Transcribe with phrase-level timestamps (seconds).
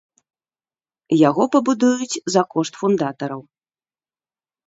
[1.29, 3.41] Яго пабудуюць за кошт фундатараў.